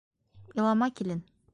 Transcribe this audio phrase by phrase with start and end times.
[0.57, 1.25] Илама, килен.